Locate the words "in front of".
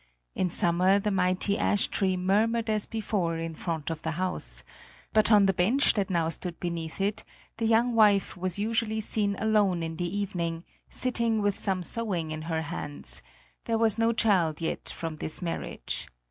3.37-4.01